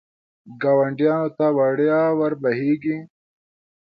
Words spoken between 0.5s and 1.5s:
ګاونډیانو ته